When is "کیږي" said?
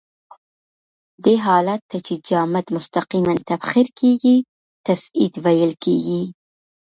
3.99-4.35, 5.83-6.23